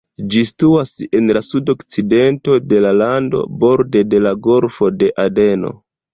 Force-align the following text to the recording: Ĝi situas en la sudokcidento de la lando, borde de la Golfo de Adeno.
Ĝi 0.35 0.39
situas 0.51 0.93
en 1.19 1.29
la 1.37 1.43
sudokcidento 1.47 2.57
de 2.73 2.81
la 2.87 2.95
lando, 3.03 3.43
borde 3.67 4.05
de 4.15 4.25
la 4.29 4.35
Golfo 4.51 4.91
de 5.05 5.13
Adeno. 5.29 5.77